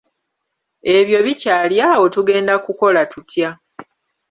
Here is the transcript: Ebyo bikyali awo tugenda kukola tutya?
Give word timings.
Ebyo 0.97 1.17
bikyali 1.25 1.77
awo 1.91 2.05
tugenda 2.15 2.53
kukola 2.65 3.01
tutya? 3.11 3.49